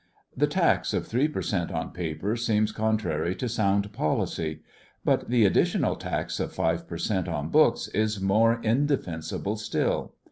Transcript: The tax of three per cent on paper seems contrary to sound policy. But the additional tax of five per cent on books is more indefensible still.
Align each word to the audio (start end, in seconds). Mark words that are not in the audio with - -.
The 0.35 0.47
tax 0.47 0.95
of 0.95 1.05
three 1.05 1.27
per 1.27 1.43
cent 1.43 1.69
on 1.71 1.91
paper 1.91 2.35
seems 2.35 2.71
contrary 2.71 3.35
to 3.35 3.47
sound 3.47 3.93
policy. 3.93 4.61
But 5.05 5.29
the 5.29 5.45
additional 5.45 5.95
tax 5.95 6.39
of 6.39 6.51
five 6.51 6.87
per 6.87 6.97
cent 6.97 7.27
on 7.27 7.49
books 7.49 7.87
is 7.89 8.19
more 8.19 8.59
indefensible 8.63 9.57
still. 9.57 10.15